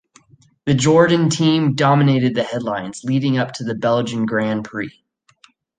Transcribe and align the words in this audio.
The 0.65 0.73
Jordan 0.73 1.29
team 1.29 1.75
dominated 1.75 2.33
the 2.33 2.41
headlines 2.41 3.01
leading 3.03 3.37
up 3.37 3.51
to 3.51 3.63
the 3.63 3.75
Belgian 3.75 4.25
Grand 4.25 4.65
Prix. 4.65 5.03